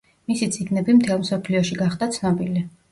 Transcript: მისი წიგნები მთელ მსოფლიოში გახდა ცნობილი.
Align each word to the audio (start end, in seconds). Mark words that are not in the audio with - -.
მისი 0.31 0.47
წიგნები 0.55 0.95
მთელ 1.03 1.21
მსოფლიოში 1.27 1.81
გახდა 1.85 2.13
ცნობილი. 2.19 2.69